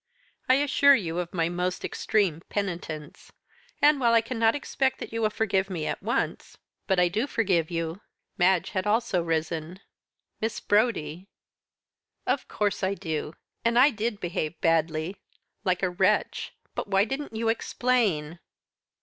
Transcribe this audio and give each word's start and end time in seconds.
I 0.49 0.55
assure 0.55 0.95
you 0.95 1.19
of 1.19 1.31
my 1.31 1.47
most 1.47 1.85
extreme 1.85 2.41
penitence. 2.49 3.31
And 3.83 3.99
while 3.99 4.13
I 4.15 4.21
cannot 4.21 4.55
expect 4.55 4.97
that 4.97 5.13
you 5.13 5.21
will 5.21 5.29
forgive 5.29 5.69
me 5.69 5.85
at 5.85 6.01
once" 6.01 6.57
"But 6.87 6.99
I 6.99 7.07
do 7.07 7.27
forgive 7.27 7.69
you." 7.69 8.01
Madge 8.35 8.71
had 8.71 8.87
also 8.87 9.21
risen. 9.21 9.79
"Miss 10.41 10.59
Brodie." 10.59 11.27
"Of 12.25 12.47
course 12.47 12.81
I 12.81 12.95
do. 12.95 13.35
And 13.63 13.77
I 13.77 13.91
did 13.91 14.19
behave 14.19 14.59
badly 14.59 15.17
like 15.63 15.83
a 15.83 15.89
wretch. 15.91 16.55
But 16.73 16.87
why 16.87 17.05
didn't 17.05 17.35
you 17.35 17.49
explain?" 17.49 18.39